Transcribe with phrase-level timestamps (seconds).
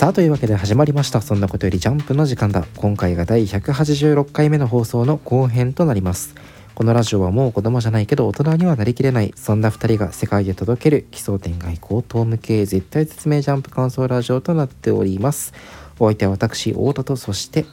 [0.00, 2.64] さあというわけで始まりましたそんなことよりジャンプの時間だ。
[2.78, 6.34] 今回が第186回目の放送の後編となります。
[6.74, 15.52] このラジオはもう子供じゃないけど大人にはなりきれないそんな2人が世界へ届ける奇想天外高等無形絶対絶命ジャンプ感想ラジオとなっております。
[15.98, 17.66] お相手は私太田とそして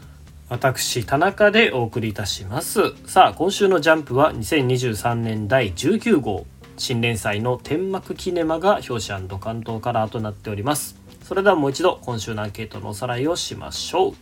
[0.49, 2.93] 私田中でお送りいたします。
[3.05, 11.06] さあ今週のジャンプは2023年第19号新連載の天幕キネマが表紙関東カラーとなっております。
[11.27, 14.13] それではもう一度今週のアンケートのおさらいをしましょう。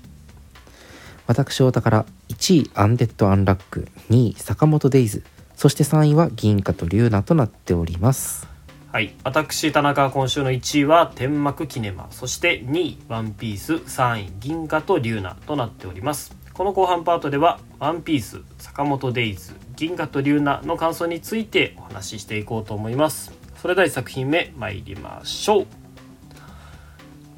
[1.28, 5.24] 私太田から1位アンデッド・アンラック2位坂本デイズ
[5.56, 8.48] そして3位は銀貨と龍ナとなっております。
[8.92, 9.14] はい。
[9.24, 16.36] 私田中は今週の1位は天幕キネマそして2位ワンピース3位銀河と龍ナとなっております。
[16.54, 23.32] この後半パートではワンピース坂本デイズ銀河と龍ナの感想についてお話ししていこうと思います。
[23.62, 25.85] それでは1作品目参りましょう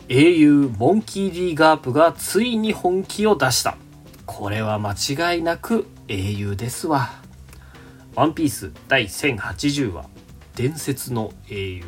[0.10, 3.76] 英雄モンキー・ディ・ガープがついに本気を出した。
[4.26, 7.10] これは間違いなく英雄ですわ。
[8.16, 10.06] ワンピース第1080話
[10.56, 11.84] 伝説の英雄。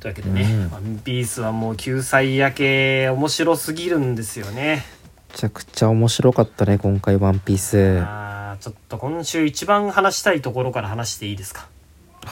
[0.00, 0.70] というわけでね、うん。
[0.70, 4.84] ワンピースはもう救済やけ面白すぎるんですよね。
[5.30, 7.78] めちゃくちゃ面白かったね今回ワンピース。
[7.78, 11.68] はあーちょっと今週一番話したいところから話していいですか？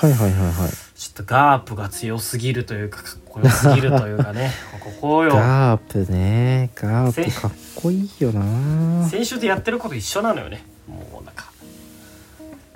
[0.03, 0.71] いはいはいはい。
[0.95, 4.53] ちょっとガープが強すぎるというかかっこよすぎるというかね。
[4.79, 5.31] ここよ。
[5.35, 6.71] ガープね。
[6.75, 9.09] ガープかっこいいよな。
[9.09, 10.65] 先週でやってること一緒なのよね。
[10.87, 11.51] もうなんか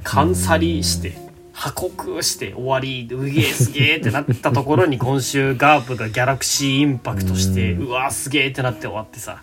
[0.03, 1.19] 関サリして
[1.53, 9.43] 破国して終わりうげえすげえってなったところに 今週ガープがギャラクシーインパクトしてうわすげえってなって終わってさ。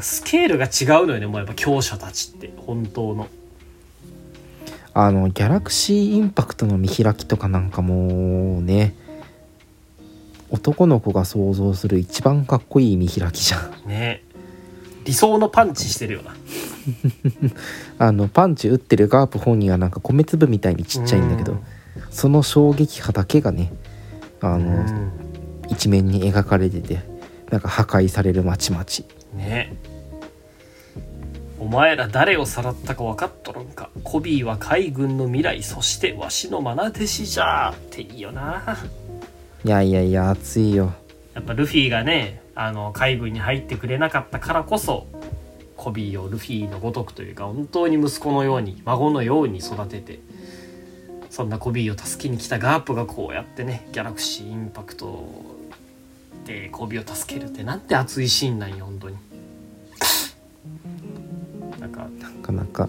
[0.00, 2.52] スケールが違うのよねもうやっぱ強者たちって。
[2.66, 3.28] 本当の
[4.94, 8.94] あのギャラクシーインパクトの見開きとかなんかもうね
[10.50, 13.88] 男の子が想像する一番かっこいい見開きじゃん。
[13.88, 14.22] ね。
[15.04, 16.36] 理想のパンチしてるよな。
[17.98, 21.60] あのパンチ打ってるガープ本人はなんか米粒みたいにちっちゃいんだけどうん。
[22.10, 23.72] その衝撃波だけがね
[24.42, 25.10] あの、うん。
[25.70, 27.00] 一面に描かれてて
[27.50, 29.06] なんか破壊されるまちまち。
[29.34, 29.74] ね
[31.62, 33.88] お前ら誰をさらったか分かっとるんか。
[34.02, 37.70] コビーは海軍の未来そしてわしの愛弟子じゃ。
[37.70, 38.76] っていいよな。
[39.64, 40.92] いやいやいや熱いよ。
[41.34, 45.06] やっぱルフィがねあの海軍に入ってくれなかったからこそ
[45.76, 50.18] コビーをルフィのごとくというか本当に息子のように孫のように育てて
[51.30, 55.32] そんなコビーを助けに来たガープがこうやってねギャラクシーインパクト
[56.44, 59.16] でコビーを助けるってなんて熱いシーンなんよ本当に
[61.92, 62.08] か。
[62.20, 62.88] なかなか。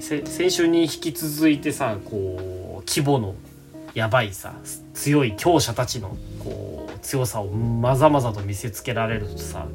[0.00, 3.34] せ先週に引き続いてさこう規模の
[3.94, 4.54] やばいさ
[4.94, 9.66] 強い強者たちのこう強さをまざまざと見せつけられるとさ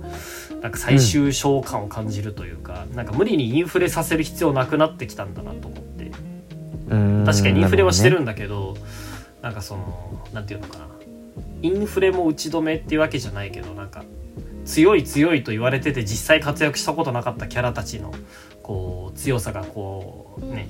[0.62, 6.12] なんか最終章感を感じるというか、なんか無理にインフレさせる必要なくなってきたんだなと思って。
[7.26, 8.78] 確かにインフレはしてるなんだけど
[9.42, 10.88] なんかそのなんていうのかな。
[11.62, 14.04] インフレも打ち止めっていうわけじゃないけどなんか
[14.66, 18.14] 強い強いと言われてて実際活躍したことなかったキャラたちの
[18.62, 20.68] こう強さがこうね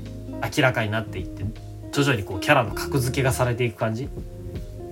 [0.56, 1.44] 明らかになっていって
[1.92, 4.10] 徐々にこうキャラの格付けがされていく感じ。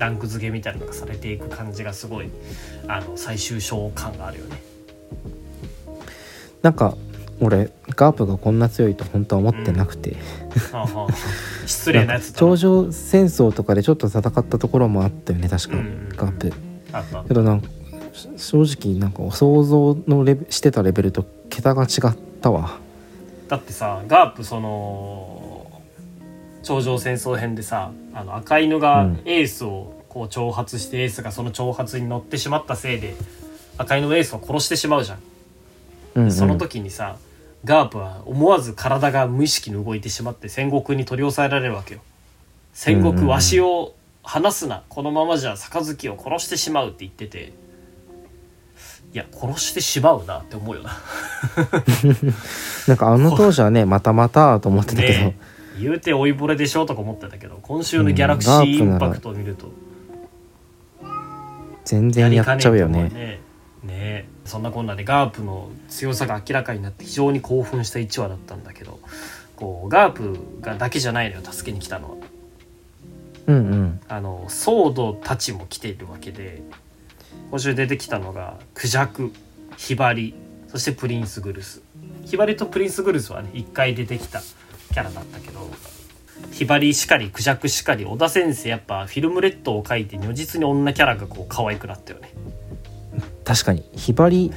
[0.01, 2.29] ランク付けみたいなのがされていく感じがすごい
[2.87, 4.59] あの最終章感があるよね。
[6.63, 6.97] なんか
[7.39, 10.15] 俺ガープがこんな強いと本当は思ってなくて、
[10.71, 11.13] はあはあ
[11.67, 16.09] 失礼なやつ頂上戦争とかでちょっと戦ったところもあったよね確か、うん。
[16.09, 16.53] ガープ。
[17.27, 17.69] けどなんか
[18.37, 22.77] 正直なんか想像のレベしてたレベルと桁が違ったわ。
[23.47, 25.81] だってさガープその
[26.63, 29.21] 頂上戦争編でさあの赤犬がうん。
[29.25, 33.15] エースをこう挑発してエースがその挑発に乗ってしまったせいで
[33.77, 35.19] 赤犬のエースを殺してしまうじゃん、
[36.15, 37.17] うん、うん、その時にさ
[37.63, 42.01] ガープは思わず体が無意識に動いてしまって戦国に取り押さえられるわけよ。
[42.73, 43.93] 戦国わしを
[44.23, 44.83] 離すな。
[44.89, 47.53] このままじゃ杯を殺してしまうって言ってて
[49.13, 50.97] いや殺してしまうなって思うよな。
[52.87, 55.37] なんかあの当時はねまたまたと思ってたけど、ね
[55.77, 55.81] え。
[55.81, 59.71] 言うて老いぼれでしょとか思ってたけど今週のギャラクシーインパクトを見ると。
[61.83, 63.09] 全然やっちゃうよね。
[63.09, 63.39] ね
[63.83, 64.29] ね。
[64.45, 68.99] そんなこんなでガープの強さが明らかになって非常に興奮した1話だったんだけど
[69.55, 72.15] こうガープがだけじゃないのよ助けに来たのは。
[73.47, 73.99] うんうん。
[74.07, 76.61] あのソードたちも来ているわけで
[77.49, 79.31] 今週出てきたのがクジャク
[79.77, 80.33] ヒバリ
[80.67, 81.81] そしてプリンスグルス。
[82.25, 85.69] ヒバリとプリンスグルスはね一回出てきたキャラだったけど
[86.51, 92.31] ひばりしかりクジャクしかり小田先生やっぱフィルムレッドを書いて如実に女キャラがこう可愛くなったよね。
[93.43, 93.83] 確かに。
[93.95, 94.51] ひばり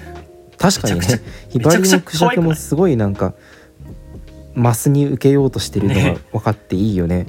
[0.57, 1.07] 確かにね。
[1.49, 3.35] ひばりめちゃのクジャクもすごいなんか
[4.55, 6.19] マスに受けようとしてるのがね。
[6.33, 7.27] 分かっていいよね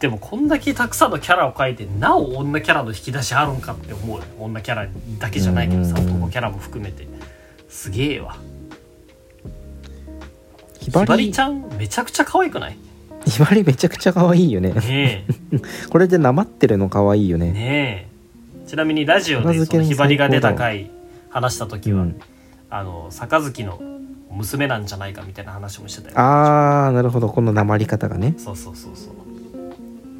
[0.00, 4.88] でもこんだけたくさんのキャラを描いてなお女キャラの引き出しあるんかって思うよ女キャラ
[5.18, 7.06] だけじゃないけどさ男キャラも含めて。
[7.68, 8.36] すげえわ。
[10.80, 12.76] ひばりちゃんめちゃくちゃ可愛くない？
[13.26, 14.72] ひばりめちゃくちゃ可愛いよね。
[14.72, 15.24] ね
[15.90, 17.52] これでなまってるの可愛いよえね。
[17.52, 18.08] ね
[18.64, 18.66] え。
[18.66, 20.90] ちなみにラジオでそのひばりが出た回
[21.28, 22.20] 話した時は、うん。
[22.70, 23.80] あの杯の
[24.30, 26.14] 娘なんじゃないかみたいな話もしてたよ。
[26.16, 27.28] あーなるほど。
[27.28, 28.34] このなまり方がね。
[28.38, 29.14] そうそうそうそう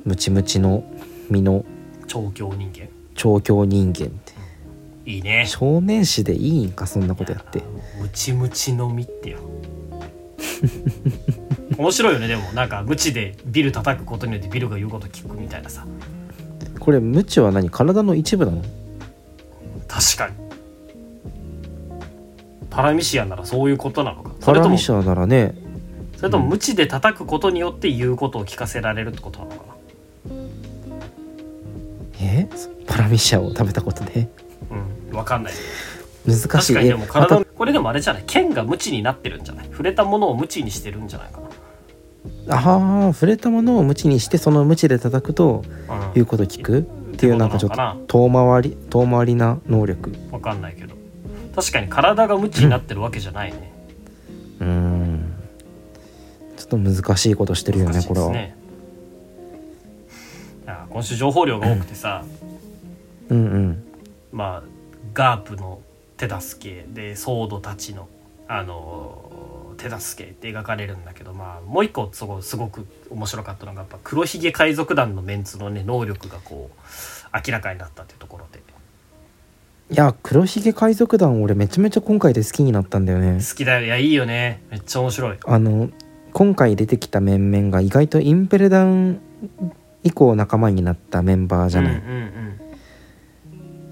[0.04, 0.84] ムチムチの
[1.28, 1.64] 実の
[2.06, 2.88] 調教人間。
[3.14, 4.32] 調教人間って。
[5.04, 5.44] いいね。
[5.46, 7.62] 少年誌でいいんかそんなことやって。
[8.00, 9.38] ムチムチの実ってよ。
[11.76, 12.42] 面白いよねでも。
[12.52, 15.86] なんかムチでビル叩くことによってビルが言うこと聞くみたいなさ。
[16.78, 17.68] これムチは何？
[17.68, 18.62] 体の一部なの？
[19.86, 20.34] 確かに。
[22.70, 24.30] パラミシアならそういうことなのか。
[24.40, 25.54] そパれともラミシャならね。
[26.16, 29.70] それともムチで叩くことによって言うことを聞かせられるってことなのか
[32.20, 32.48] え
[32.86, 34.28] パラミシャを食べたことで？
[34.70, 35.52] なうん分かんない。
[36.26, 36.48] 難しい。
[36.48, 38.24] 確かにでもえ体まのこれでもあれじゃない？
[38.26, 39.66] 剣がムチになってるんじゃない？
[39.70, 41.40] 触れたものをムチにしてるんじゃないか
[42.46, 45.64] たああ触れたものをムチにしてそのムチで叩くと
[46.14, 46.80] 言うこと聞く？
[46.80, 46.82] っ
[47.16, 47.76] ていうなんかちょっと
[48.06, 50.10] 遠回り遠回りな能力。
[50.30, 50.94] 分かんないけど。
[51.54, 53.72] 確かに体がムチになってるわけじゃないね。
[54.60, 55.32] うーん。
[56.56, 58.32] ちょっと難しいことしてるよね難しいこれは、
[60.70, 62.24] や今週情報量が多くてさ、
[63.28, 63.84] うんうん。
[64.32, 64.68] まあ
[65.12, 65.80] ガープの
[66.16, 66.86] 手助け。
[66.88, 68.08] でソードたちの
[68.48, 78.60] あの手助けって描かれるんだけどまあもう一個そこすごく面白かったのがやっぱ黒ひげ海賊団のメンツのね能力がこう明らかになったっていうところで。
[79.90, 83.40] いや黒ひげ海賊団俺めちゃめちゃ今回で好きになったんだよね。
[83.40, 83.86] 好きだよ。
[83.86, 84.62] いやいいよね。
[84.70, 85.38] めっちゃ面白い。
[85.44, 85.90] あの
[86.32, 89.20] 今回出てきた面々が意外とインペルダン
[90.02, 92.00] 以降仲間になったメンバーじゃない、うん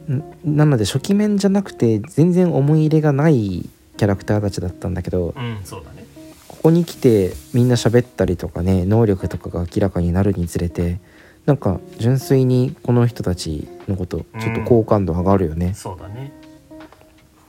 [0.09, 0.57] うんん。
[0.57, 6.07] なので初期面じゃなくて全然思い入れがないキャラクターたちだったんだけどうんうんそうだね。
[6.49, 10.99] ここに来てみんな喋ったりとかね能力とかが明らかになるにつれて
[11.47, 16.33] なんか純粋にこの人たちのことちょっと好感度上がるよね、そうだね。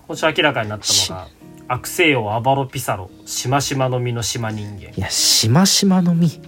[0.07, 1.27] 今週明らかになったのが
[1.67, 4.89] 悪聖王アバロピサロしましまの実の島人間。
[4.89, 6.41] いやしましまの実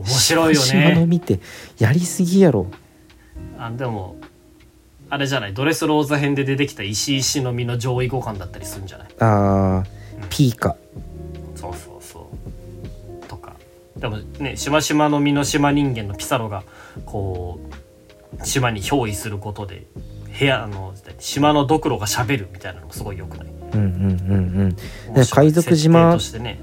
[0.00, 1.40] 面白いよしましまのね実って
[1.78, 2.66] やりすぎやろ。
[3.58, 4.16] あでも
[5.08, 5.54] あれじゃない？
[5.54, 9.08] ドレスローザ編で出てきた石井実の上位互換だったりするんじゃない？
[9.18, 10.76] あーピーカ。
[11.56, 12.30] そうそうそ
[13.22, 13.26] う。
[13.26, 13.54] とか。
[13.96, 16.62] でもねしましまの実の島人間のピサロが
[17.04, 17.58] こ
[18.40, 19.86] う島に憑依することで
[20.38, 23.46] 部屋の島のドクロがしゃべるみたいなのもすごいよくない？
[23.48, 24.34] うんうんう
[24.66, 24.76] ん
[25.16, 25.26] うん。
[25.26, 26.60] 海賊島設定としてね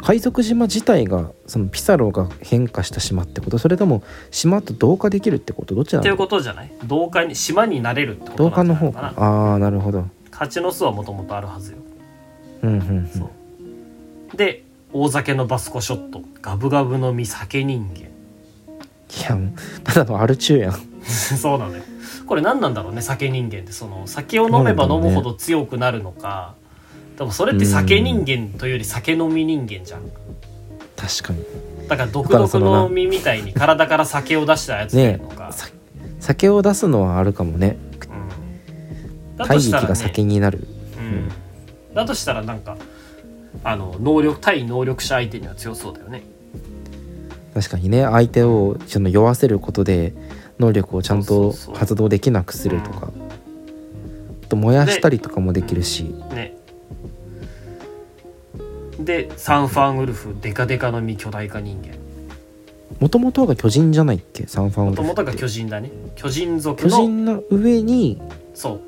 [0.00, 5.74] 海賊島自体がそのピサロが変化した島ってことそれとも島と同化できるってこと？
[5.74, 6.72] どっちなっていうのことじゃない？
[6.84, 9.12] 同化に島になれるってこと同化の方か。
[9.16, 10.06] ああーなるほど。
[10.30, 11.78] 勝ちの巣はもともとあるはずよ。
[12.62, 13.08] うんうんうん。
[13.08, 13.30] そ
[14.34, 14.36] う。
[14.36, 16.22] で大酒のバスコショット。
[16.40, 18.00] ガブガブの実酒人間。
[18.00, 19.38] いや
[19.84, 20.74] ただのアルチューやん。
[21.04, 21.82] そうなのよ
[22.26, 23.72] これ何なんだろうね酒人間って。
[23.72, 26.54] その酒を飲めば飲むほど強くなるのか
[27.18, 30.02] でもそれって酒人間というより酒飲み人間じゃん。
[30.96, 31.44] 確かに。
[31.88, 35.68] だから独特の実みたいに体から酒を出したやつっていうのか、さ
[36.20, 37.76] 酒を出すのはあるかもね。
[39.30, 40.68] うん、だ体液としたら、ね、が酒になる。
[40.96, 42.76] うん、だとしたらなんか
[43.64, 46.22] あの能力対能力者相手には強そうだよね。
[47.52, 48.04] 確かにね。
[48.04, 50.14] 相手をその酔わせることで
[50.60, 53.10] 能力をちゃんと発動できなくするとか。
[54.44, 56.14] あと燃やしたりとかもできるし。
[56.30, 56.57] ね
[58.98, 61.96] でサンファンウルフデカデカの実巨大化人間。
[63.00, 64.46] もともとが巨人じゃないっけ？
[64.46, 65.90] サンファンウルもともとが巨人だね。
[66.16, 68.20] 巨人族巨の人の上に
[68.54, 68.80] そう。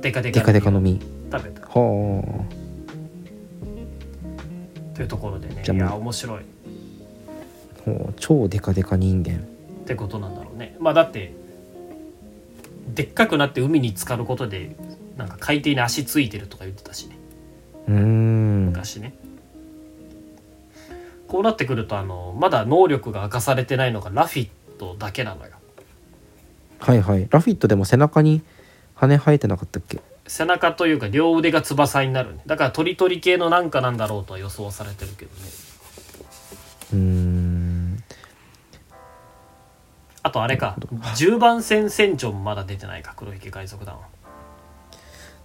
[0.00, 0.94] デカデデカデカの実。
[0.94, 1.00] 実
[1.32, 1.60] 食べた。
[1.60, 2.46] は
[4.94, 6.40] というところでねじゃあいや面白い。
[6.40, 6.44] っあ
[7.84, 9.46] ほう超デカデカ人間。
[9.84, 10.76] てことなんだろうね。
[10.80, 11.32] まあだって
[12.94, 14.74] でっかくなって海に浸かることで
[15.16, 17.16] なんか海底に足ついてるとか言ってたしね。
[17.88, 18.35] うーん
[18.76, 19.14] 昔ね。
[21.28, 25.52] こうなってくるとあのまだ能力が明かされてないのがラフィットだけなのよ。
[26.78, 27.26] はいはい。
[27.30, 28.42] ラフィットでも背中に
[28.94, 30.00] 羽生えてなかったっけ？
[30.26, 32.42] 背中というか両腕が翼になるね。
[32.46, 35.48] だから鳥鳥系のなんかなんだろうとは予想されてるけどね。
[36.92, 38.02] うーん。
[40.22, 40.76] あとあれか。
[41.16, 43.14] 10番戦船長もまだ出てないか。
[43.16, 44.02] 黒ひげ海賊団は。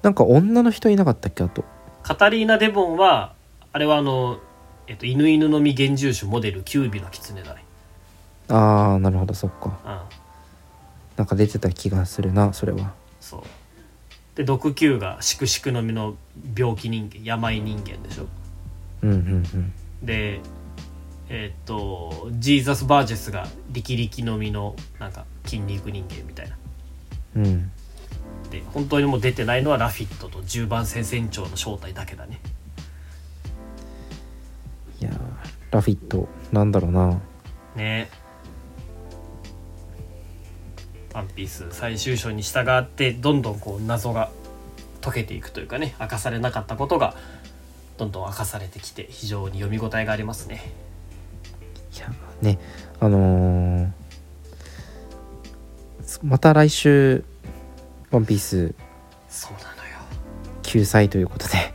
[0.03, 1.43] なんか女の人いなかったっけ？
[1.43, 1.63] あと
[2.11, 3.35] カタリーナ・デボンは
[3.71, 4.41] あれはあの、
[4.85, 7.63] えっと、犬犬の実現住所モデルキュービの狐だね。
[8.49, 9.79] ああなるほどそっか。
[9.85, 9.99] うん。
[11.15, 12.91] なんか出てた気がするなそれは。
[13.21, 13.43] そう。
[14.35, 16.15] で毒球がしくしくの実の
[16.53, 18.25] 病気人間病人間でしょ。
[19.03, 19.73] うんうんうん。
[20.03, 20.41] で
[21.29, 26.57] えっとジーザス・バージェスが力力の実のなんか筋肉人間みたいな。
[27.37, 27.71] うん
[28.51, 32.39] で本当にもう出てないのはラフィットと10番戦船長の正体だけだね。
[34.99, 35.15] いやー
[35.71, 37.19] ラフィットなんだろうな。
[37.75, 38.09] ね。
[41.13, 44.29] ワンピース最終章に従ってどんどんこう謎が
[45.01, 47.15] 解けていくというかね明かされなかったことが
[47.97, 50.71] どんどん明かされてきて非常に読み応えがありますね。
[51.95, 52.59] いやね
[52.99, 53.91] あのー
[56.23, 57.23] また来週
[58.11, 58.73] 「ワンピース。
[59.29, 59.97] そうなのよ。
[60.61, 61.73] 救済ということで。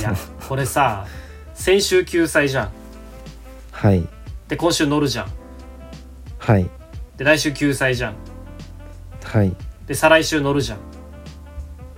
[0.00, 0.14] いや
[0.48, 1.06] これさ
[1.54, 2.70] 先週救済じゃん。
[3.72, 4.06] はい。
[4.48, 5.28] で今週乗るじゃん。
[6.38, 6.68] はい。
[7.16, 8.14] で来週救済じゃん。
[9.24, 9.54] はい。
[9.86, 10.78] で再来週乗るじゃん。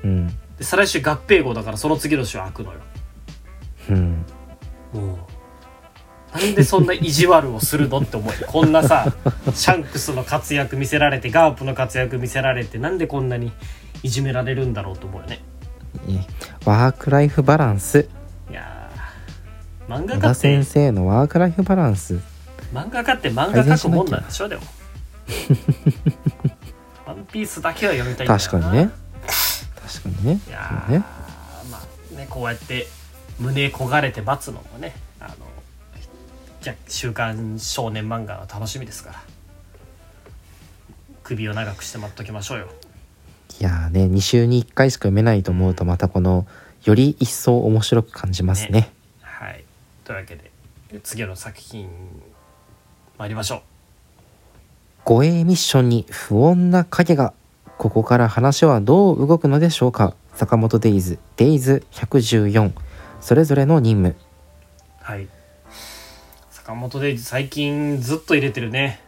[0.04, 0.26] うん。
[0.56, 2.80] で再来週合併号だからその次の週開くのよ。
[3.90, 4.17] うん
[6.38, 8.32] なんでそんな意地悪をするのって思う。
[8.32, 9.12] よこんなさ
[9.54, 13.52] シャンクスの活躍見せられてガープの活躍見せられてなんでこんなに
[14.02, 15.40] いじめられるんだろうと思うよね。
[16.06, 16.16] い
[16.64, 18.08] ワークライフバランス。
[18.50, 22.20] いやー漫画家先生のワークライフバランス。
[22.72, 24.62] 漫画家って漫画描くもんなんでしょでも。
[27.06, 28.90] ワンピースだけは読みたい確かにね。
[29.82, 30.40] 確かにね。
[30.46, 30.98] いやね
[31.70, 32.86] まあねこうやって
[33.40, 34.94] 胸焦がれて待つのもね
[36.60, 39.22] じゃ週刊少年漫画の楽しみですから。
[41.22, 42.68] 首を長くして待っときましょうよ。
[43.60, 46.46] いやーね2週に1回しか読めないと思うとまたこの
[46.84, 48.90] より一層面白く感じますね。
[49.20, 49.64] はい。
[50.04, 50.50] というわけで
[51.02, 51.88] 次の作品
[53.18, 53.60] 参りましょう。
[55.04, 57.34] 護衛ミッションに不穏な影が
[57.78, 60.14] ここから話はどう動くのでしょうか。
[60.34, 62.72] 坂本デイズデイズ114
[63.20, 64.16] それぞれの任務。
[65.00, 65.28] はい
[66.68, 69.00] 坂本デイズ最近ずっと入れてるね。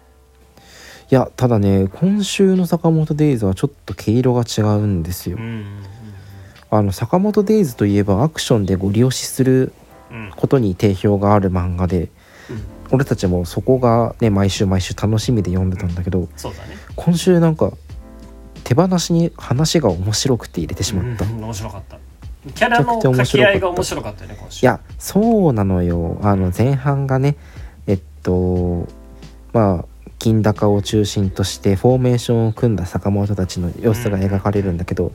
[1.10, 5.36] いやただね今週の坂本デイズはちょっと毛色が違うんですよ。
[5.36, 5.66] うんうん
[6.70, 9.74] あの坂本デイズといえばアクションでご利用しする
[10.36, 12.08] ことに定評がある漫画で
[12.48, 12.62] うん。
[12.92, 16.76] 俺たちもそこがね毎週毎週楽しみで読んでたんだけどそうだね。
[16.96, 17.74] 今週なんか
[18.64, 21.98] 手放しに話が面白くて入れてしまった、いうん面白かった
[22.54, 24.64] キャラの掛け合いが面白かったよね今週。
[24.66, 26.18] やそうなのよ。
[26.22, 27.36] あの前半がね
[27.86, 28.88] えっと
[29.52, 29.84] まあ
[30.18, 35.12] 金高を中心としてフォーメーションを組んだ坂本たちの様子が描かれるんだけど、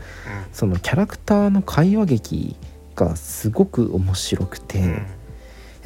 [0.51, 2.55] そのキャラクターの会話劇
[2.95, 4.91] がすごく面白くて、うん。
[4.91, 4.99] や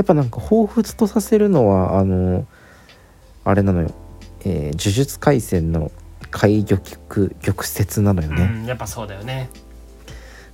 [0.04, 2.48] っぱなんか彷彿とさせるのはあの
[3.44, 3.92] あれなのよ、
[4.42, 5.92] えー呪術廻戦の
[6.32, 8.44] 海玉玉折なのよね。
[8.44, 9.50] うん、やっぱそうだよね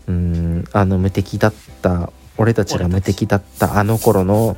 [0.08, 4.58] うんあの無敵だった俺たちが無敵だったあの頃の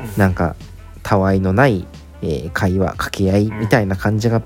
[0.00, 0.08] うん。
[0.16, 0.54] なんか
[1.02, 1.86] たわいのない、
[2.22, 4.42] えー会話掛け合いみたいな感じが、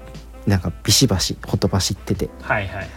[0.46, 2.30] なんかビシバシほとばしってて。
[2.40, 2.88] はいはいはい。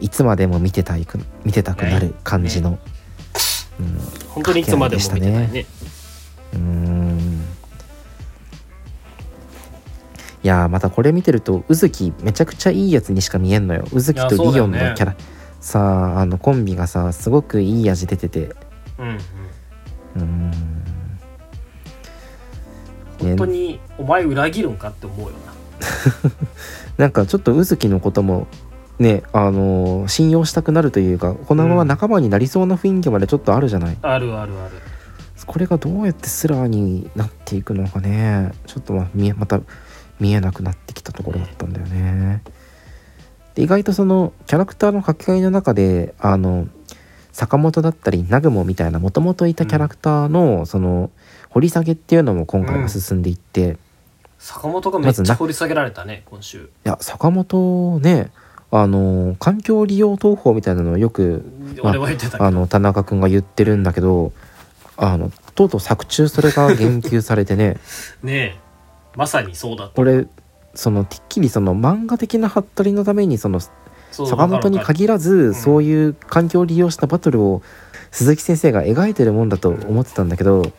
[0.00, 2.78] いつまでも見てたいく見てたくなる感じの、
[4.28, 5.66] 本当にいつまでも見てたいね。
[6.54, 7.44] うんうーん。
[10.42, 13.86] いやーまたこれ見てると宇月めちゃくちゃいいやつにしか見えんのよ。
[13.92, 15.16] 宇月とリオンのキャラ、
[15.60, 18.54] さああのコンビがさすごくいい味出てて。
[18.98, 19.18] うん
[20.16, 20.50] うん。
[23.20, 25.52] 本当にお前裏切るんかって思うよな。
[26.96, 28.46] なんかちょっと宇月のことも
[28.98, 34.74] ねあのー信用したくなるというかこのまま仲間になりそうな雰囲気までちょっとあるじゃない、あるあるある。
[35.46, 38.52] これがどうやってスラーになっていくのかね。
[38.66, 39.60] ちょっとまあ見えまた
[40.20, 42.09] 見えなくなってきたところだったんだよね
[43.54, 46.68] で意外とそのキャラクターの掛け合いの中であの
[47.32, 51.10] 坂本だったり南雲みたいなもともといたキャラクターのその
[51.50, 53.76] 掘り下げっていうのも今回は進んでいって、い
[54.38, 56.70] 坂本がめっちゃ掘り下げられたね今週。
[56.84, 58.30] や坂本ね
[58.70, 61.44] あの環境利用投法みたいなのをよく
[61.82, 62.44] 俺は言ってたけど。
[62.44, 64.32] あの田中君が言ってるんだけど
[64.96, 67.78] あのとうとう作中それが言及されてね。
[68.22, 68.58] ねえ
[69.16, 69.94] まさにそうだった。
[69.94, 70.26] これ
[70.74, 73.60] そのてっきりその漫画的なハったりのためにその
[74.12, 77.62] 坂本に限らずんそういう環境を利用したバトルを
[78.10, 80.72] 鈴木先生が描いてるもんだと思ってたんだけど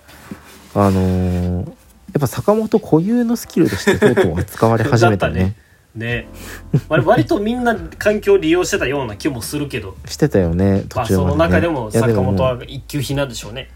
[0.73, 1.73] あのー
[2.21, 5.55] ぱ坂本固有のスキルとしてとうとう扱われ始めたよね。
[5.95, 6.27] ね。
[6.87, 11.15] 割割とみんな環境を利用してたような気もするけど、してたよね途まあ、中まで、ね。
[11.15, 13.69] その中でも坂本もは一級品なんでしょうね。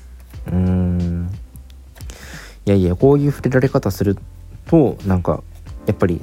[0.48, 1.29] うーん。
[2.65, 4.17] いやいやこういう触れられ方する
[4.67, 5.43] となんか
[5.86, 6.22] やっぱり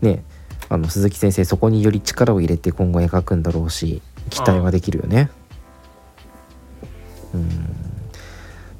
[0.00, 0.24] ね
[0.68, 5.30] あの鈴木先生そこにより力を入れて今後描くんだろうし期待はできるよね。
[7.34, 7.48] うん。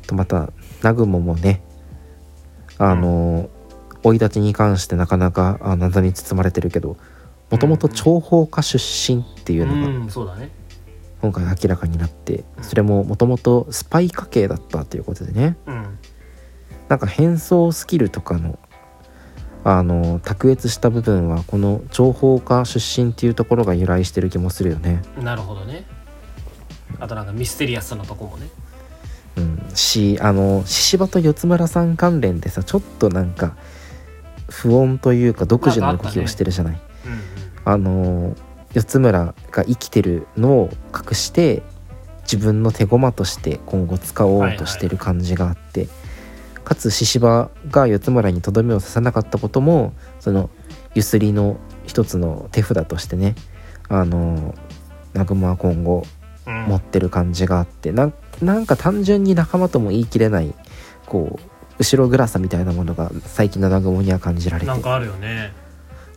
[0.07, 1.63] とまた南雲もね
[2.79, 3.49] あの
[4.03, 6.97] 生い立ちに関してなかなかあ謎に包まれてるけど
[7.51, 10.37] もともと諜報家出身っていうのが
[11.21, 15.57] 今回明らかになってそれももともとスパイ家系だったということでね。
[15.67, 15.99] うん。
[16.89, 18.59] なんか変装スキルとかの
[19.65, 25.03] あの卓越した部分はこの情報家出身っていうところが由来してる気もするよね。
[25.21, 25.85] なるほどね。
[26.99, 28.49] あとなんかミステリアスなとこもね。
[29.37, 33.57] うん、しあの獅子場と四つ村さん関連でさちょっとなんか
[34.51, 36.81] 不穏というか独自の動きをしてるじゃない。
[37.07, 37.21] うんうん。
[37.65, 38.37] あの
[38.75, 41.63] 四つ村が生きてるのを隠して
[42.23, 45.89] 自分の手駒として今後使おうとしてる感じがあって、
[46.65, 50.51] かつ獅子場が四つ村にとどめを刺さなかったこともその
[50.95, 53.35] ゆすりの一つの手札としてね
[53.89, 54.55] あの
[55.15, 56.05] 南雲は今後
[56.47, 56.65] うん。
[56.65, 60.53] 持ってる感じがあってなんなんか単純に仲間とも言い切れない
[61.07, 64.67] こう後ろ暗さみたいなものが最近の南雲には感じられて。
[64.67, 65.53] なんかあるよね。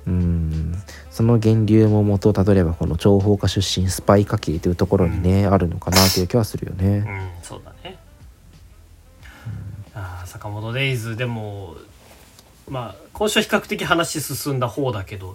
[0.07, 0.75] うん。
[1.09, 6.99] その源流も元をたどればこの情報家出身スパイ家系というところにね、あるのかなという気はするようね。
[6.99, 7.05] ん。
[7.41, 7.97] そうだね
[10.35, 11.75] 坂本デイズでも
[12.67, 15.33] まあ今週は比較的話進んだ方だけど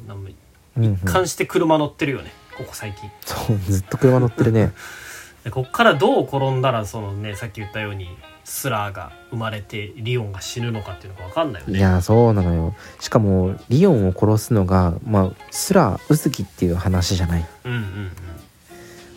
[0.76, 4.73] 一貫して車乗ってるよねここ最近そうずっと車乗ってるね。
[5.42, 8.14] でこっからどう転んだらそのねさっき言ったように
[8.45, 12.75] スラーが生まれてリオンが死ぬのかっていうのが分かんないよねいやそうなのよ。
[12.99, 17.47] しかもリオンを殺すのがまあすら宇月っていう話じゃない。
[17.65, 18.10] うんうん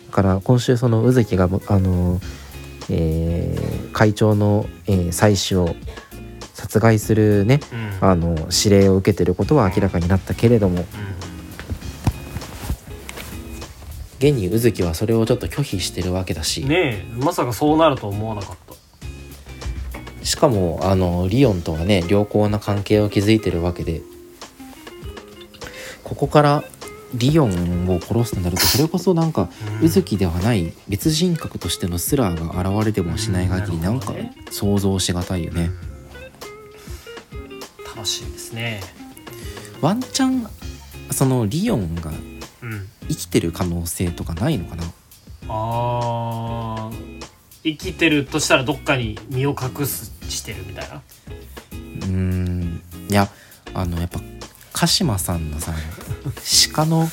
[0.06, 2.20] だから今週その宇月があの、
[2.90, 5.76] えー会長の、えー妻子を
[6.52, 7.78] 殺害するねうん。
[7.78, 10.80] うんあの指令を受けてることは明らかになったけれども。
[10.80, 10.86] うん。
[14.18, 20.24] 現に宇月はそれをちょっと拒否してるわけだし、ねえまさかそうなるとは思わなかった。
[20.24, 24.00] しかもあのリオンとはね良好な関係を築いてるわけで。
[26.02, 26.64] ここから
[27.14, 29.48] リオンを殺すとなるとそれこそなんか
[29.80, 29.86] うん。
[29.86, 34.34] 宇月ではない別人格としてのスラーが現れてもしない限りうんなんるほどね。
[34.50, 35.70] 想像しがたいよね。
[37.94, 38.80] 楽しいですね。
[39.80, 40.48] ワンチャン
[41.10, 42.10] そのリオンが
[42.62, 42.88] うん。
[43.08, 44.84] 生きてる可能性とかないのかな？
[45.48, 47.24] あー。
[47.62, 50.96] 生きてるとしたらどっかに身を隠すしてるみたいな？
[50.96, 52.82] うーん。
[53.10, 53.28] いや
[53.74, 54.20] あのやっぱ
[54.84, 55.72] 鹿島さんのさ
[56.74, 57.08] 鹿の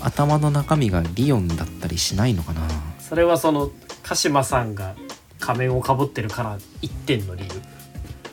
[0.00, 2.62] 頭の中身がリオンだったりしないのかな？
[3.00, 3.70] それはその
[4.02, 4.96] 鹿島さんが
[5.38, 7.50] 仮面をかぶってるから一点の理由。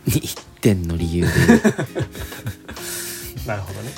[0.06, 1.30] 一点の理由で。
[3.46, 3.92] なるほどね。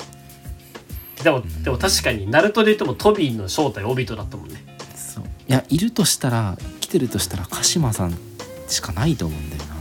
[1.22, 4.64] でもでも確かにナルトで言ってもトビーの正体オビトだったもんね。
[4.96, 5.24] そう。
[5.48, 8.18] いやいるとしたら来てるとしたら鹿島さん
[8.66, 9.71] しかないと思うんだよな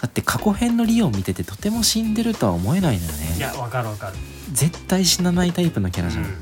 [0.00, 3.36] だって過去編のリオン見ててとても死んでるとは思えないのよね。
[3.36, 4.14] いやわかるわかる。
[4.52, 6.36] 絶対死なないタイプのキャラじゃん、うんうん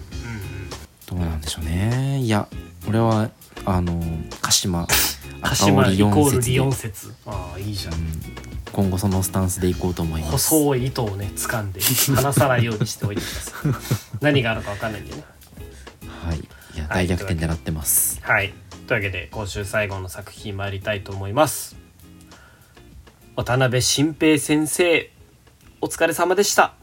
[1.06, 2.20] どうなんでしょうね。
[2.20, 2.48] いや
[2.88, 3.30] 俺は
[3.66, 4.02] あの
[4.40, 4.86] 鹿島
[5.42, 7.12] 鹿島イコールリオン説。
[7.26, 7.94] ああいいじゃん。
[7.94, 8.22] うん。
[8.72, 10.48] 今後そのスタンスでいこうと思います。
[10.48, 14.14] 細い糸をね掴んで離さないようにしておいてください。
[14.24, 15.24] 何があるかわかんないんでね。
[16.26, 16.38] はい。
[16.38, 18.52] いやはい大逆転狙ってます、はい。
[18.86, 21.83] というわけで今週最後の作品参りたいと思います
[23.36, 25.10] 渡辺新平先生
[25.80, 26.74] お疲れ様でした。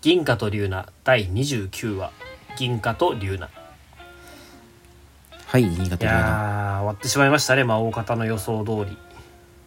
[0.00, 2.12] 銀貨と龍奈第29話。
[2.56, 3.52] 銀貨と龍奈
[5.46, 8.96] はい新潟い龍奈やー終わってしまいましたねまあ大方の予想通り。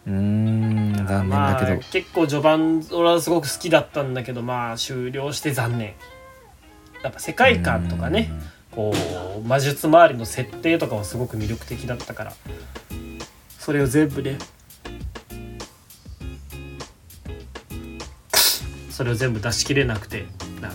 [0.08, 5.94] うーん残念だけど、まあ、結構序盤俺はすごく好きだったんだけどまあ終了して残念。
[7.04, 8.32] やっぱ世界観とかね
[8.72, 8.92] こ
[9.38, 12.32] う魔術周りの設定とかはすごく魅力的だったから
[13.60, 14.38] それを全部ね
[18.96, 20.24] それを全部出し切れなくて
[20.62, 20.74] な、ね、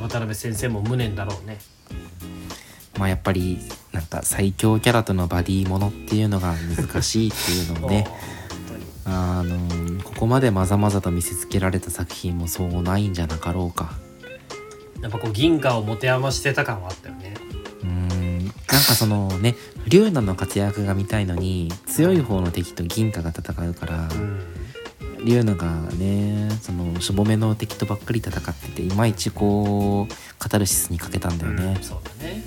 [0.00, 1.58] 渡辺先生も無念だろうね。
[2.98, 3.60] まあやっぱり
[3.92, 8.04] なんか最強キャラとのバディものっていうのが難しいっていうのもね。
[9.06, 13.92] あのここまでまざまざと見せつけられた作品もそうないんじゃなかろうか。
[15.00, 17.34] やっぱこう銀河を持て余してた感はあったよね。
[17.84, 18.44] うーん。
[18.46, 19.54] なんかそのね
[19.86, 24.35] 龍奈の活躍が見たいのに強い方の敵と銀貨が戦うから、うん
[25.26, 32.44] リュウナがねそのしょぼめの敵とばっかり戦ってていまいちこうカタルシスにかけたんだよね、うんそうだね。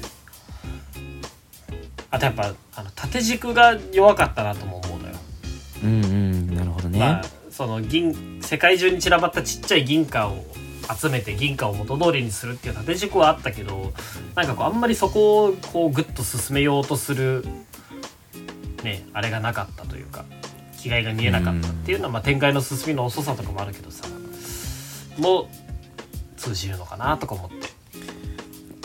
[2.10, 5.15] あとやっぱあの縦軸が弱かったなとも思うのよ、
[5.84, 10.46] うん、うんなるほどね、まあその銀世界中に散らばったちっちゃい銀貨を
[10.98, 13.92] 集めて銀貨を元通りにするっていう縦軸はあったけど
[14.34, 17.44] なんかこうあんまりそこをこうグッと進めようとする
[18.84, 20.24] ねあれがなかったというか
[20.80, 24.08] 気概が見えなかったっていうのは、まあ、展開の進みの遅さとかもあるけどさ
[25.18, 25.46] もう
[26.38, 27.56] 通じるのかなとか思って。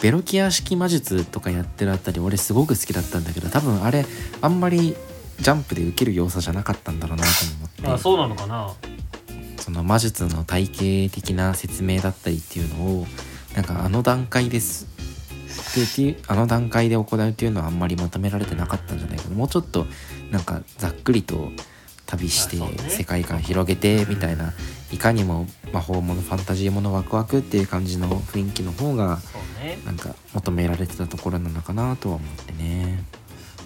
[0.02, 4.04] ベロキア式魔術とかやってるあたり俺すごく好きだったんだけど多分あれ
[4.42, 4.94] あんまり
[5.38, 7.86] ジャンプで受ける要素じゃなかったんだろうなと思って。
[7.88, 8.74] あそうなのかな。
[9.58, 13.06] その魔術の体系的な説明だったりっていうのを
[13.54, 14.86] なんかあの段階です。
[15.96, 19.36] であの段階で行うっていうのはあんまり求められてなかったんじゃないかな。
[19.36, 19.86] もうちょっと
[20.30, 21.50] なんかざっくりと
[22.16, 22.56] 旅して
[22.88, 24.52] 世界観広げてみたいな、
[24.92, 29.18] いかにも魔法ものファンタジーものワクワクっていう感じの雰囲気の方が
[29.84, 33.02] なんか求められてたところなのかなとは思ってね。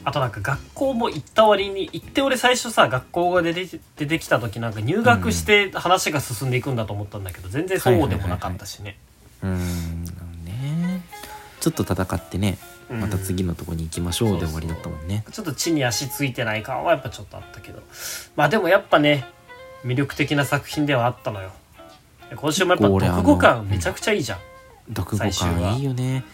[0.05, 8.97] あとなんか学校も行った割に行って俺最初さ学校が出て出てきた時なんか入学して話が進んでいくんだと思ったんだけど全然そうでもなかったしね。
[9.43, 10.05] うーん
[10.45, 11.03] ね。
[11.61, 12.59] ちょっと戦ってね。
[12.73, 15.24] うんまた次のとこに行きましょうで終わりだったもんね。
[15.31, 17.83] ちょっと地に足ついてない感はやっぱちょっとあったけど。
[18.37, 19.27] まあでもやっぱね
[19.85, 21.51] 魅力的な作品ではあったのよ。
[22.35, 24.38] 今週もやっぱ読後あ感めちゃくちゃいいじゃん。
[24.88, 26.24] 読後最終話感いいよね。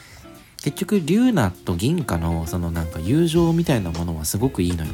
[0.62, 4.92] 結局リュウナと銀貨のそのなんか友情みたいなものはすごくいいのよ。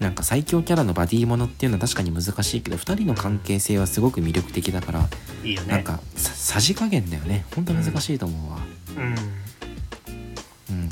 [0.00, 5.02] なんか最強キャラのバディものっていうのは確かに難しいけど2人の関係性はすごく魅力的だから、う
[5.44, 5.72] んいいよね。
[5.72, 7.46] なんかささじ加減だよね。
[7.54, 8.58] ほんと難しいと思うわ、
[8.96, 9.16] うんうん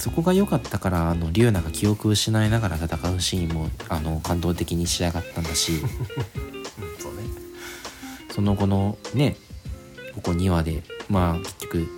[0.04, 5.88] そこが良かったからあのリュウナが記憶を失いながら戦うシーンもあの感動的に仕上がったんだしうん
[7.00, 7.22] そうね。
[8.30, 9.38] その後のね
[10.14, 11.88] ここ2話でまあ結局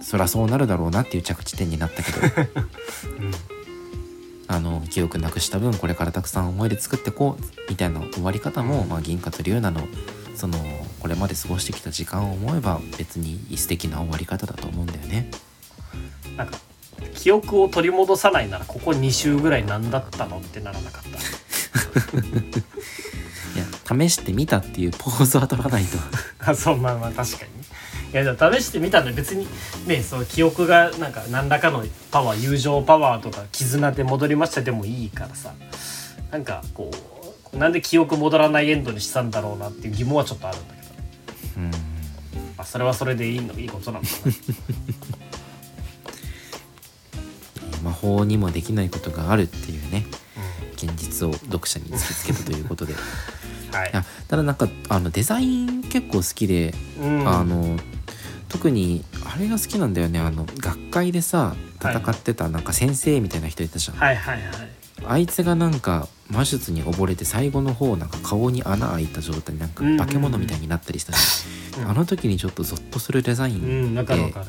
[0.00, 2.18] そらそうなるだろうなっていう着地点になったけど
[3.20, 3.32] うん。
[4.48, 9.86] あの記憶なくした分これからたくさん思い出作ってこうみたいな終わり方も、まあ、銀貨と龍奈の
[10.34, 10.56] その
[10.98, 15.30] これまで過ごしてきた時間を思えば別に素敵な終わり方だと思うんだよね。
[16.38, 16.58] なんか
[17.22, 21.10] 記憶を取り戻さないならここ2週ぐらい何だったのってならなかった。
[23.54, 25.98] いや試してみたっていうポーズは取らないと。
[26.44, 27.64] あそうまあまあ確かにね。
[28.12, 29.46] いやでも試してみたんで別に
[29.86, 35.54] ねその記憶がなんか何らかのパワー友情パワーとか絆で戻りましたでもいいからさ。
[36.32, 36.90] なんかこ
[37.52, 40.88] うなんで記憶戻らないエンドにしたんだろうなっていう疑問はちょっとあるんだけど、
[41.58, 41.70] うん。
[42.56, 44.10] まあ、それはそれでいいのいいことなのか
[47.82, 50.06] 魔法にもできないことがあるっていうね
[50.76, 52.92] な、現実を読者に突きつけたということで。
[52.94, 52.98] いう
[53.72, 53.90] ん、はい。
[53.92, 57.28] やただなんかあのデザイン結構好きで、うん。
[57.28, 57.76] あの
[58.48, 60.18] 特にあれが好きなんだよね。
[60.18, 64.44] あの学会でさ戦ってたなんか先生みたいな人いたじゃん、はいはいはい。
[65.04, 69.98] あいつがなんか魔術に溺れて最後の方なんか顔に穴開いた状態なんかうんうんうん。
[69.98, 71.44] 化け物みたいになったりしたし、
[71.78, 71.90] うん。
[71.90, 74.46] あの時にちょっとゾッとするデザイうンんわかるわかる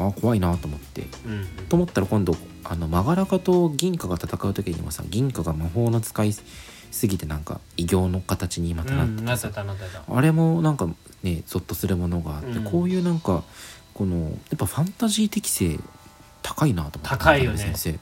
[0.00, 1.02] ああ怖いなと思って。
[1.26, 10.04] うんと思ったら今度あのマガラカと銀貨が戦う時にもさ銀貨が魔法の使いすぎてなんか異形の形にまたなってたなってた。
[10.06, 10.86] あれもなんか
[11.22, 12.64] ねゾッとするものがあって、うん。
[12.64, 13.42] こういうなんか
[13.94, 15.78] このやっぱファンタジー適性
[16.42, 17.58] 高いなと思って高いよね。
[17.58, 17.98] 先生。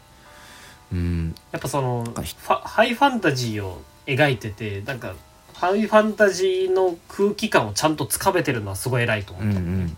[0.92, 1.34] うん。
[1.52, 2.04] やっぱその
[2.46, 5.14] ハイファンタジーを描いててなんか
[5.54, 9.96] ハイファンタジーの空気感をちゃんとつかめてるのはすごい偉いと思うんうった、ん。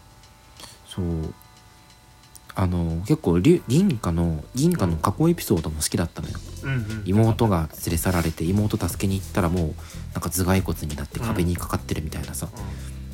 [0.89, 1.35] そう
[2.55, 6.39] あの結構り銀貨の銀貨の過去エピソードも好きだったのよ。
[6.65, 7.03] うんうん。
[7.07, 9.75] 妹が連れ去られて妹助けに行ったらもう
[10.13, 12.49] なんか頭蓋骨になって壁にかかってるみたいなさ、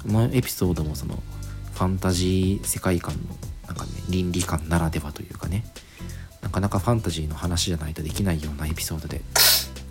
[0.03, 1.23] このエピソードもその
[1.75, 3.21] ファンタジー世界観の
[3.67, 5.65] なんかね倫理観ならではというかね。
[6.41, 9.21] なかなかファンタジーの話じゃないとできないようなエピソードで。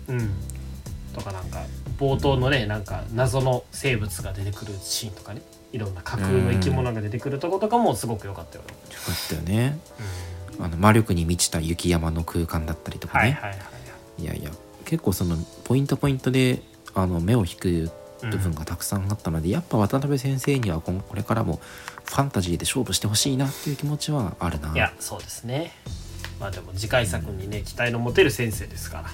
[0.08, 0.30] うん、うん、
[1.14, 1.62] とかなんか
[1.98, 9.78] 冒頭のねなんか謎の生物が出てくるシーンとかねいろんな架空の生き物が出てくるとことかもすごく良かったよね、よかったよね。
[10.58, 10.64] うん。
[10.64, 14.24] あの魔力に満ちた雪山の空間だったりとかね、はいはいはいい。
[14.24, 14.50] やいや
[14.84, 16.62] 結構そのポイントポイントで
[16.94, 21.60] あの目を引くうん部分がたくさんあったので、やっぱ渡辺先生にはこれからも
[22.04, 24.72] ファンタジーで勝負してほしいなっていう気持ちはあるな。
[24.72, 25.70] いやそうですね。
[26.40, 29.10] まあでも次回作にね期待の持てる先生ですから。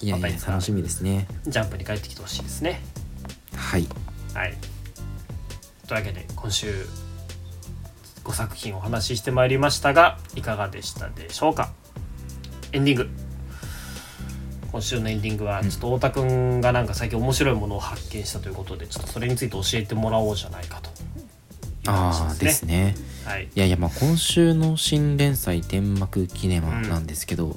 [0.00, 1.26] いやいや楽しみですね。
[1.46, 2.82] ジャンプに帰ってきてほしいですね。
[3.54, 3.88] はい。
[4.34, 4.54] はい。
[5.88, 6.86] というわけで今週
[8.22, 11.72] 5作品お話ししてまいりましたがいかがでしたでしょうか？
[12.72, 13.08] エンディング。
[14.70, 20.90] 今週のエンディングはちょっと太田君がなんか最近面白いものを発見したということでちょっとそれについて教えてもらおうじゃないかと
[21.86, 22.94] ああ話ですね。
[23.24, 27.54] はい、いやいやまあ今週の新連載「天幕キネマ」なんですけど、うん、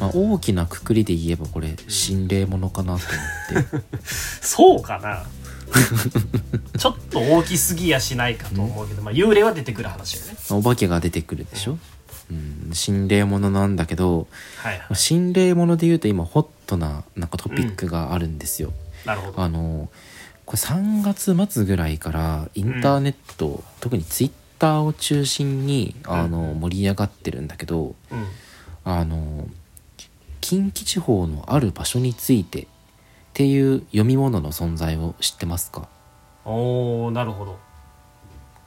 [0.00, 3.04] まあ、大きなくくりで言えばこれ心霊ものかなと
[3.52, 3.86] 思って。
[4.42, 5.24] そうかな
[6.78, 10.36] ちょっと大きすぎやしないかと思うけど、まあ幽霊は出てくる話よね。
[10.50, 11.78] まあお化けが出てくるでしょ、
[12.30, 14.78] うん、心霊ものなんだけどはいはい。
[14.80, 18.72] まあ心霊もので言うと今ホットななんかトピックがあるんですよ。
[19.04, 19.40] なるほど。
[19.40, 19.90] あの
[20.46, 28.26] これ3月末ぐらいからインターネット、特にツイッターを中心にあの盛り上がってるんだけどうん。
[28.84, 29.46] あの
[30.40, 32.66] 近畿地方のある場所について
[33.30, 35.88] っていう読み物の存在を知ってますか？
[36.44, 37.58] おーなるほど。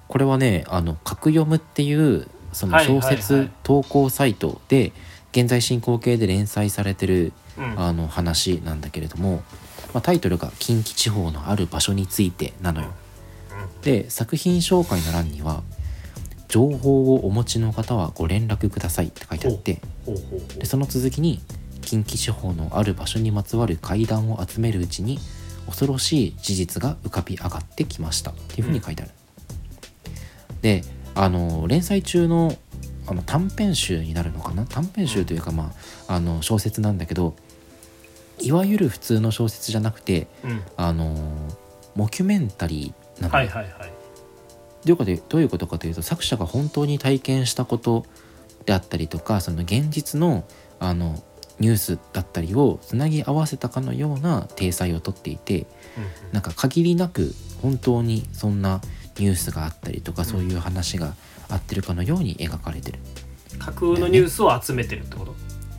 [0.08, 4.94] これはねあの格読むっていうその小説投稿サイトで
[5.32, 7.80] 現在進行形で連載されてるうん。
[7.80, 9.44] あの話なんだけれども、
[9.94, 12.88] まあ、タイトルが「近畿地方のある場所について」なのよ。
[13.84, 15.62] で作品紹介の欄には
[16.50, 19.82] 「情報をお持ちの方はご連絡ください」って書いてあって
[20.58, 21.42] でその続きに
[21.84, 25.20] 近畿地方のある場所にまつわる怪談を集めるうちに
[25.68, 28.32] 恐ろしい事実が浮かび上がってきました。
[28.32, 29.12] っていうふうに書いてある。
[30.62, 32.58] であの連載中の
[33.06, 34.66] あの短編集になるのかな？
[34.66, 35.74] 短編集というか、ま
[36.08, 37.36] あ、あの小説なんだけど
[38.40, 40.62] いわゆる普通の小説じゃなくてうん。
[40.78, 41.16] あの
[41.96, 43.40] モキュメンタリーなのよ。
[43.40, 43.92] はいはいはい。
[44.86, 48.06] どういうことでどういうことかというと作者が本当に体験したこと
[48.66, 50.44] であったりとかその現実の
[50.80, 51.22] あの
[51.60, 55.68] ニュースだったりをつなぎ合わせたかのような体裁をとっていて
[56.32, 58.82] なんか限りなく本当にそんな
[59.18, 60.28] ニュースがあったりとかうん。
[60.28, 61.14] そういう話が
[61.50, 63.24] 合ってるかのように描かれてる、うん
[63.60, 65.36] 架空のニュースを集めてるってこと？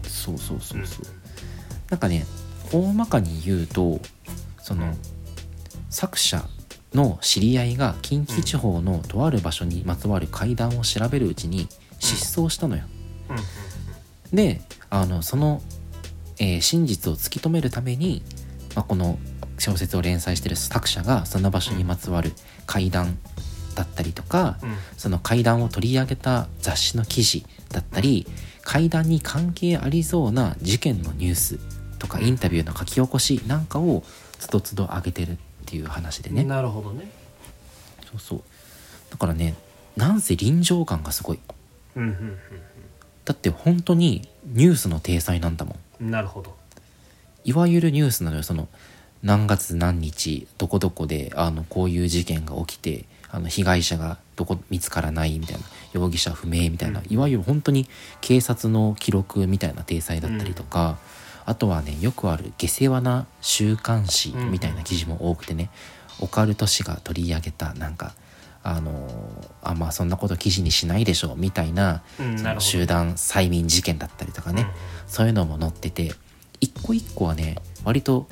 [0.09, 1.07] そうそうそうそう、
[1.91, 2.25] なんかね
[2.73, 4.01] 大まかに言うと
[4.59, 4.95] その、うん。
[5.91, 6.49] 作者
[6.95, 12.85] の知り合いが近畿地方のとある場所にまつわる怪談を調べるうちに失踪したのよ。
[13.29, 13.43] うんうん
[14.35, 15.63] であのその、
[16.39, 18.23] えー真実を突き止めるために、
[18.75, 19.19] まあ、この
[19.59, 22.33] 小説を連載してる作者がその場所にまつわる
[22.67, 23.19] 怪談
[23.75, 24.77] だったりとか、うん。
[24.97, 28.27] その怪談を取り上げた雑誌の記事だったり
[28.63, 31.59] 怪談に関係ありそうな事件のニュース
[31.99, 34.03] とかインタビューの書き起こしなんかを
[34.39, 36.45] つどつど上げてるっていう話でね。
[36.45, 37.11] なるほどね。
[38.11, 38.43] そうそう。
[39.11, 39.55] だからね
[39.97, 41.41] なんせ臨場感がすごい。
[41.97, 42.39] うんうん
[43.25, 45.77] だって本当にニュースの体裁なんだもん。
[46.01, 46.55] うんなるほど。
[47.45, 48.43] いわゆるニュースなのよ。
[48.43, 48.69] その
[49.23, 57.13] 何月何日どこどこであのこういう事件が起きてあの被害者がどこ見つからないみたいな容疑者不明みたいな、うん。
[57.13, 57.89] いわゆる本当に
[58.21, 60.99] 警察の記録みたいな体裁だったりとか、
[61.47, 65.71] あとはねよくある下世話な週刊誌みたいな記事も多くてね、
[66.21, 68.15] オカルト誌が取り上げたなんか
[68.67, 68.91] あの
[69.63, 74.69] あまあそんなこと記事にしないでしょみたいなうんな集団催眠事件だったりとかね、うん
[75.07, 76.13] そういうのも載ってて
[76.61, 78.27] 一個一個はね割と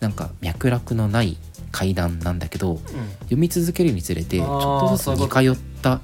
[0.00, 1.36] なんか脈絡のない
[1.72, 2.78] 怪談なんだけどうん。
[2.78, 6.00] 読み続けるにつれてちょっとずつ似通った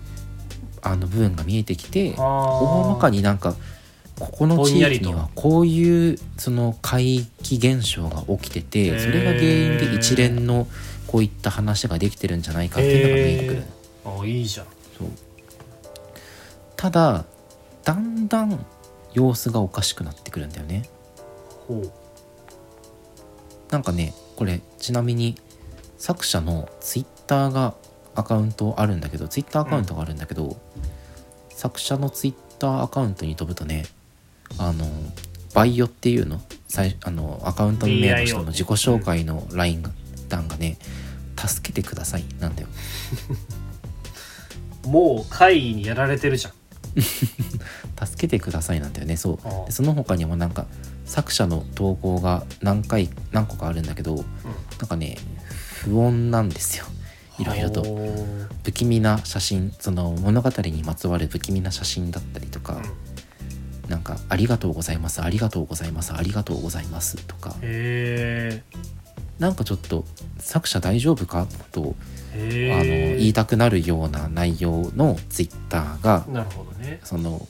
[0.82, 3.54] あの部分が見えてきてあ大まかにになんか
[4.18, 9.00] ここの地域にはこういうその怪奇現象が起きてへてー。
[9.00, 10.66] それが原因で一連の
[11.12, 13.62] こういった話ができてるんじゃないかっていうのが見えてくる。
[14.22, 14.66] あいいじゃん
[14.98, 15.09] そう
[16.75, 17.27] ただ
[17.85, 18.64] だんだん
[19.12, 20.88] 様子がおかしくなってくるんだよね。
[21.68, 21.92] ほう
[23.70, 25.37] なんかねこれちなみに
[25.98, 27.75] 作者のツイッターが
[28.14, 30.57] アカウントあるんだけどツイッターアカウントがあるんだけど、
[31.51, 33.85] 作者のツイッターアカウントに飛ぶとね
[34.59, 34.87] あの
[35.55, 39.90] バイオっていうの最あのアカウントの名の人の自己紹介のラインが
[40.31, 40.79] 欄がね
[41.48, 42.68] 「助けてください」なんだよ。
[44.87, 46.52] もう怪異にやられてるじゃん。
[48.07, 48.81] 助けてください。
[48.81, 49.16] なんだよね。
[49.16, 49.66] そう。
[49.66, 50.66] でその他にもなんか
[51.05, 54.24] 作者の投稿が何回何個かあるんだけど
[54.78, 55.18] なんかね
[55.83, 56.85] 不穏なんですよ。
[57.38, 57.83] いろいろと。
[58.64, 59.72] 不気味な写真。
[59.78, 62.83] その物語にまつわる不気味な写真だったりとか、
[63.88, 67.57] なんか「ありがとうございますありがとうございますありがとうございます」とか。
[67.62, 68.62] へ
[69.38, 70.05] なんかちょっと
[70.38, 71.47] 作者大丈夫か？
[71.73, 71.97] と
[72.35, 77.01] えあの言いたくなるような内容のツイッターがなるほどね。
[77.05, 77.47] その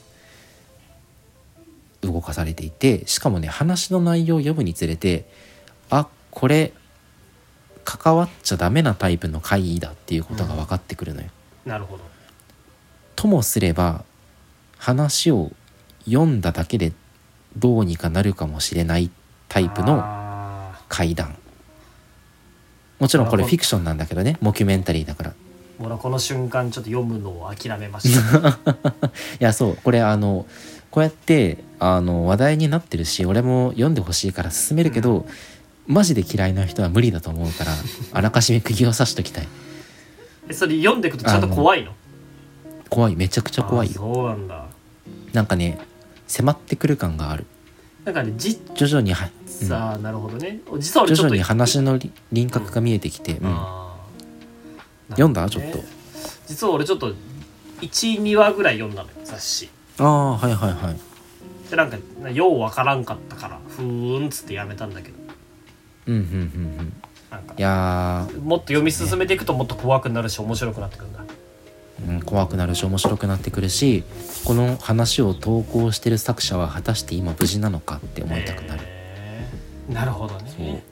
[2.01, 5.25] 動かされていてしかもね話の内容を読むにつれて
[5.89, 6.73] あこれ
[7.85, 11.29] 関わっちゃダメなタイプの会議だっていうことが分かってくるのよ。
[11.65, 12.03] なるほど。
[13.15, 14.03] ともすれば
[14.77, 15.51] 話を
[16.05, 16.91] 読んだだけで
[17.55, 19.09] どうにかなるかもしれない
[19.47, 21.37] タイプのあ怪談
[22.99, 24.37] もちろんこれフィクションなんだけどね。
[24.41, 25.33] モキュメンタリーだから。
[25.79, 28.59] この瞬間ちょっと読むのを諦めました。
[29.39, 29.77] やそう。
[29.83, 30.45] これあの
[30.91, 35.25] こうやってあの話題になってるし俺も読んでほしいから勧めるけど、
[35.87, 37.71] マジで嫌いな人は無理だと思うから
[38.13, 39.47] あらかじめ釘を刺しときたい。
[40.47, 41.91] えそれ読んでいくとちゃんと怖いの？
[42.89, 43.15] 怖い。
[43.15, 44.65] めちゃくちゃ怖いあよそうなんだ。
[45.33, 45.79] なんかね
[46.27, 47.45] 迫ってくる感がある
[48.05, 49.29] なんかね実徐々には、
[49.61, 49.67] うん。
[49.67, 50.59] さあなるほどね。
[50.79, 53.47] 実は徐々に話のり輪郭が見えてきて、うん。
[53.47, 55.11] あー。
[55.11, 55.49] 読んだ？
[55.49, 55.79] ちょっと。
[56.47, 57.13] 実は俺ちょっと
[57.81, 59.69] 12話ぐらい読んだのよ雑誌。
[59.99, 60.99] ああはいはいはい。
[61.69, 61.97] でなんか
[62.29, 65.15] ようわからんかったからふーんっつってやめたんだけど。
[66.07, 66.35] うんうんうんう
[66.83, 66.93] ん。
[67.31, 67.55] なんか。
[67.57, 71.19] いやもっと読み進めていくともっと怖くなるし面白くなってくるんだ。
[71.19, 71.23] ー、
[72.07, 74.03] うん、怖くなるし面白くなってくるし
[74.45, 79.93] この話を投稿してる作者は果たして今無事なのかって思いたくなる、へー。
[79.93, 80.83] なるほどそう、ね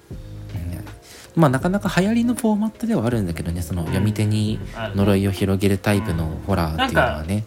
[1.36, 1.42] うん。
[1.42, 4.60] まあなかなか流行りのフォーマットではあるんだけどねその読み手に
[4.96, 7.46] 呪いを広げるタイプのホラーっていうのはね。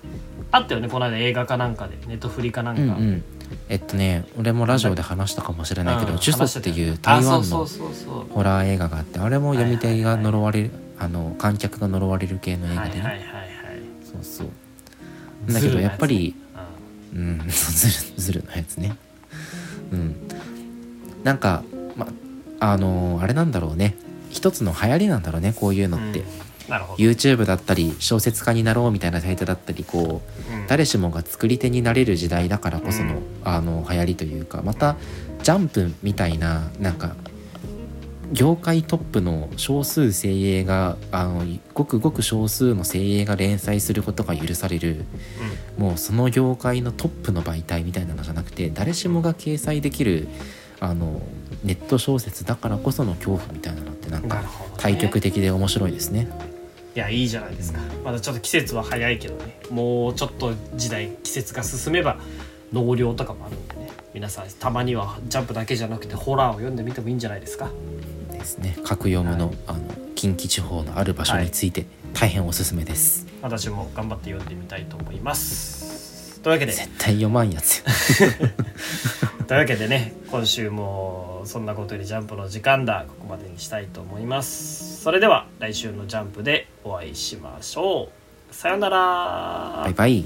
[0.51, 1.97] あったよねこの間映画かなんかで。
[2.07, 3.25] ネットフリかなんか、うんうん。
[3.69, 6.19] えっとね俺もラジオで話したかもしれないけど「うん。
[6.19, 7.67] ジュソ」っていう台湾の
[8.31, 13.01] ホラー映画があってあれも読み手が呪われるあの観客が呪われる系の映画でね。
[13.01, 13.34] はいはいはいはい
[14.25, 15.53] そう。
[15.53, 16.35] だけどやっぱり
[17.15, 18.97] ズルなやうん そうずるずるのやつね。
[19.93, 20.15] うん。
[21.23, 21.63] なんか
[21.97, 22.09] ま
[22.61, 23.97] あのあれなんだろうね。
[24.31, 26.75] 一つの流行りなんだろうねこういうのって、つうん。
[26.97, 30.67] YouTube だったり小説家になろうみたいなサイトだったりこううん。
[30.67, 33.21] 誰しもが作り手になれる時代だからこその,、うん。
[33.45, 34.97] あの流行りというかまた
[35.43, 37.15] ジャンプみたいななんか
[38.35, 45.05] 業界トップの少数精鋭があのごくごく少数の精鋭が連載することが許される
[45.79, 50.27] もうその業界のトップの媒体みたいなのじゃなくて誰しもが掲載できる
[50.81, 51.23] あの
[51.63, 54.43] ネット小説だからこその恐怖みたいなのってなんか
[54.79, 56.29] 対極的で面白いですね。
[56.97, 57.79] いやいいじゃないですか。
[58.05, 59.57] まだちょっと季節は早いけどね。
[59.71, 62.19] もうちょっと時代季節が進めば
[62.73, 63.91] 納涼とかもあるんでね。
[64.13, 67.71] 皆さんたまにはジャンプだけじゃなくてホラーを読んでみてもいいんじゃないですか
[68.45, 68.77] ですね。
[68.85, 69.81] 格読むの,、あの
[70.15, 76.41] 近畿地方のある場所について大変おすすめです、私も頑張って読んでみたいと思います。
[76.43, 76.73] というわけで。
[76.73, 77.85] 絶対読まんやつよ。
[79.49, 83.07] というわけでね今週もそんなことよりジャンプの時間だ。
[83.09, 85.03] ここまでにしたいと思います。
[85.03, 88.11] それでは来週のジャンプでお会いしましょ
[88.51, 88.55] う。
[88.55, 89.83] さようなら。
[89.85, 90.25] バイバイ